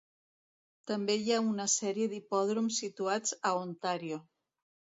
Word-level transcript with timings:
També 0.91 1.17
hi 1.25 1.29
ha 1.35 1.41
una 1.49 1.67
sèrie 1.75 2.09
d'hipòdroms 2.15 2.81
situats 2.85 3.39
a 3.51 3.55
Ontario. 3.63 4.21